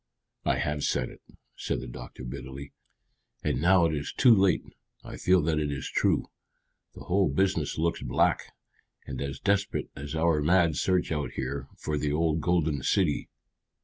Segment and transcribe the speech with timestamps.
[0.45, 1.21] "I have said it,"
[1.55, 2.73] said the doctor bitterly;
[3.43, 4.63] "and now it is too late
[5.03, 6.31] I feel that it is true.
[6.95, 8.51] The whole business looks black,
[9.05, 13.29] and as desperate as our mad search out here for the old golden city."